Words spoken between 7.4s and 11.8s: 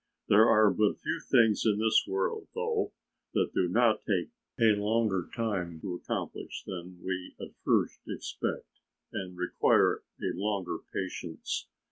first expect and require a longer patience.